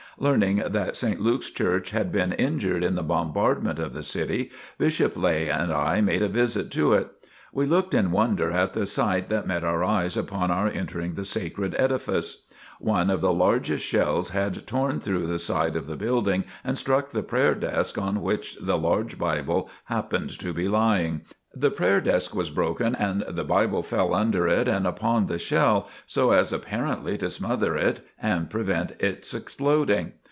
[0.17, 1.19] Learning that St.
[1.19, 5.99] Luke's Church had been injured in the bombardment of the city, Bishop Lay and I
[6.01, 7.07] made a visit to it.
[7.51, 11.25] We looked in wonder at the sight that met our eyes upon our entering the
[11.25, 12.45] sacred edifice.
[12.79, 17.11] One of the largest shells had torn through the side of the building and struck
[17.11, 21.21] the prayer desk on which the large Bible happened to be lying.
[21.53, 25.89] The prayer desk was broken and the Bible fell under it and upon the shell
[26.07, 30.13] so as apparently to smother it and prevent its exploding.